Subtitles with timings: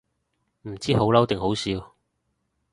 [0.63, 1.93] 唔知好嬲定好笑